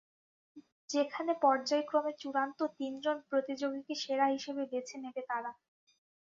যেখানে 0.89 1.31
পর্যায়ক্রমে 1.43 2.13
চূড়ান্ত 2.21 2.59
তিন 2.77 2.93
জন 3.01 3.17
প্রতিযোগীকে 3.29 3.93
সেরা 3.95 4.27
হিসেবে 4.27 4.63
বেছে 4.71 4.95
নেবে 4.97 5.21
তারা। 5.29 5.51